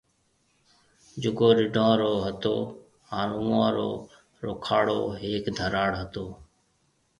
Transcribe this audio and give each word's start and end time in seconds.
جڪو 1.21 1.47
رڍون 1.57 1.91
رو 2.01 2.11
هتو 2.25 2.53
هان 3.11 3.29
اوئون 3.37 3.67
رو 3.77 3.89
رُکاڙو 4.45 4.99
هيڪ 5.21 5.43
ڌراڙ 5.57 5.89
هتو 6.01 6.25